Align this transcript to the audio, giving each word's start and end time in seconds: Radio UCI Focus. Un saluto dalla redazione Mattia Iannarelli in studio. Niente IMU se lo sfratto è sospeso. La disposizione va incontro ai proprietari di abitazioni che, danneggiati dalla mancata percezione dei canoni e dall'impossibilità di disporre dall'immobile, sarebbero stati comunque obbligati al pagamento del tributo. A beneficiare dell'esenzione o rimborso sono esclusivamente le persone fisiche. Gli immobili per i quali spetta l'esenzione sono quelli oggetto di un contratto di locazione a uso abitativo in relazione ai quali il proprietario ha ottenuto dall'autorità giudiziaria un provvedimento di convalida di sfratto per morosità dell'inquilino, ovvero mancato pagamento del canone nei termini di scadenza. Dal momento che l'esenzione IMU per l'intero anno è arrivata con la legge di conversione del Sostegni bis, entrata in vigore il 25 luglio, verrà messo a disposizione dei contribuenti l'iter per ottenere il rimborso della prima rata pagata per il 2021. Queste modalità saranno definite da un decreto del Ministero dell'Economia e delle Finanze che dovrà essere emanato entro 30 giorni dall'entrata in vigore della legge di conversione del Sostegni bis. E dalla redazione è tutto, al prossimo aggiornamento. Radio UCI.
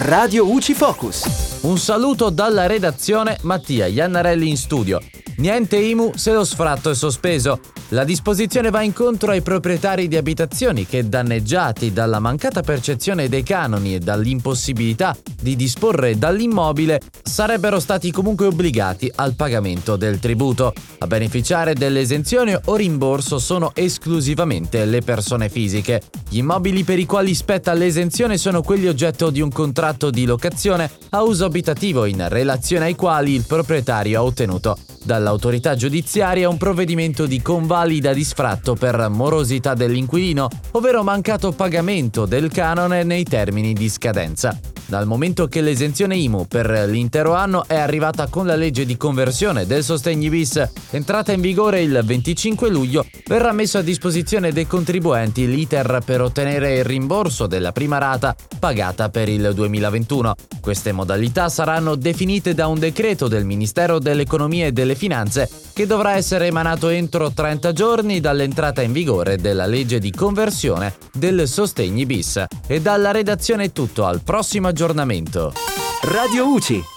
Radio 0.00 0.46
UCI 0.46 0.74
Focus. 0.74 1.60
Un 1.62 1.78
saluto 1.78 2.28
dalla 2.28 2.66
redazione 2.66 3.38
Mattia 3.42 3.86
Iannarelli 3.86 4.46
in 4.46 4.58
studio. 4.58 5.00
Niente 5.38 5.76
IMU 5.76 6.12
se 6.14 6.32
lo 6.32 6.44
sfratto 6.44 6.88
è 6.88 6.94
sospeso. 6.94 7.60
La 7.90 8.04
disposizione 8.04 8.70
va 8.70 8.80
incontro 8.80 9.32
ai 9.32 9.42
proprietari 9.42 10.08
di 10.08 10.16
abitazioni 10.16 10.86
che, 10.86 11.08
danneggiati 11.08 11.92
dalla 11.92 12.20
mancata 12.20 12.62
percezione 12.62 13.28
dei 13.28 13.42
canoni 13.42 13.94
e 13.94 13.98
dall'impossibilità 13.98 15.14
di 15.40 15.54
disporre 15.54 16.16
dall'immobile, 16.16 17.00
sarebbero 17.22 17.78
stati 17.80 18.10
comunque 18.10 18.46
obbligati 18.46 19.12
al 19.14 19.34
pagamento 19.34 19.96
del 19.96 20.18
tributo. 20.18 20.72
A 20.98 21.06
beneficiare 21.06 21.74
dell'esenzione 21.74 22.58
o 22.64 22.74
rimborso 22.74 23.38
sono 23.38 23.72
esclusivamente 23.74 24.86
le 24.86 25.02
persone 25.02 25.50
fisiche. 25.50 26.00
Gli 26.30 26.38
immobili 26.38 26.82
per 26.82 26.98
i 26.98 27.04
quali 27.04 27.34
spetta 27.34 27.74
l'esenzione 27.74 28.38
sono 28.38 28.62
quelli 28.62 28.88
oggetto 28.88 29.28
di 29.28 29.42
un 29.42 29.50
contratto 29.50 30.10
di 30.10 30.24
locazione 30.24 30.90
a 31.10 31.22
uso 31.22 31.44
abitativo 31.44 32.06
in 32.06 32.26
relazione 32.28 32.86
ai 32.86 32.94
quali 32.96 33.34
il 33.34 33.44
proprietario 33.46 34.18
ha 34.18 34.24
ottenuto 34.24 34.76
dall'autorità 35.06 35.76
giudiziaria 35.76 36.48
un 36.48 36.58
provvedimento 36.58 37.24
di 37.24 37.40
convalida 37.40 38.12
di 38.12 38.24
sfratto 38.24 38.74
per 38.74 39.08
morosità 39.08 39.72
dell'inquilino, 39.72 40.48
ovvero 40.72 41.02
mancato 41.02 41.52
pagamento 41.52 42.26
del 42.26 42.50
canone 42.50 43.04
nei 43.04 43.22
termini 43.22 43.72
di 43.72 43.88
scadenza. 43.88 44.75
Dal 44.88 45.04
momento 45.04 45.48
che 45.48 45.62
l'esenzione 45.62 46.16
IMU 46.16 46.46
per 46.46 46.70
l'intero 46.88 47.34
anno 47.34 47.64
è 47.66 47.74
arrivata 47.74 48.28
con 48.28 48.46
la 48.46 48.54
legge 48.54 48.86
di 48.86 48.96
conversione 48.96 49.66
del 49.66 49.82
Sostegni 49.82 50.28
bis, 50.28 50.64
entrata 50.90 51.32
in 51.32 51.40
vigore 51.40 51.82
il 51.82 52.00
25 52.04 52.68
luglio, 52.70 53.04
verrà 53.26 53.50
messo 53.50 53.78
a 53.78 53.82
disposizione 53.82 54.52
dei 54.52 54.68
contribuenti 54.68 55.48
l'iter 55.48 56.02
per 56.04 56.20
ottenere 56.20 56.76
il 56.76 56.84
rimborso 56.84 57.48
della 57.48 57.72
prima 57.72 57.98
rata 57.98 58.36
pagata 58.60 59.08
per 59.08 59.28
il 59.28 59.50
2021. 59.52 60.34
Queste 60.60 60.92
modalità 60.92 61.48
saranno 61.48 61.96
definite 61.96 62.54
da 62.54 62.68
un 62.68 62.78
decreto 62.78 63.26
del 63.26 63.44
Ministero 63.44 63.98
dell'Economia 63.98 64.66
e 64.66 64.72
delle 64.72 64.94
Finanze 64.94 65.65
che 65.76 65.84
dovrà 65.84 66.12
essere 66.16 66.46
emanato 66.46 66.88
entro 66.88 67.32
30 67.32 67.72
giorni 67.74 68.18
dall'entrata 68.18 68.80
in 68.80 68.92
vigore 68.92 69.36
della 69.36 69.66
legge 69.66 69.98
di 69.98 70.10
conversione 70.10 70.94
del 71.12 71.46
Sostegni 71.46 72.06
bis. 72.06 72.42
E 72.66 72.80
dalla 72.80 73.10
redazione 73.10 73.64
è 73.64 73.72
tutto, 73.72 74.06
al 74.06 74.22
prossimo 74.22 74.68
aggiornamento. 74.68 75.52
Radio 76.00 76.48
UCI. 76.48 76.94